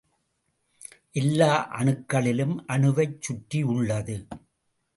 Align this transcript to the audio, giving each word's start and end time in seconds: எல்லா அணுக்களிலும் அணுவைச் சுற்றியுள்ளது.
எல்லா 1.11 1.49
அணுக்களிலும் 1.79 2.55
அணுவைச் 2.67 3.19
சுற்றியுள்ளது. 3.21 4.17